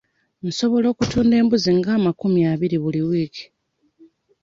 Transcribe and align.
Nsobola 0.47 0.87
okutunda 0.93 1.35
embuzi 1.41 1.71
nga 1.79 1.91
amakumi 1.97 2.41
abiri 2.53 2.77
buli 2.83 2.99
wiiki. 3.07 3.45